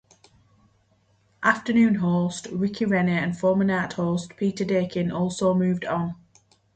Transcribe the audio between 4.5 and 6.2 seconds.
Dakin also moved on.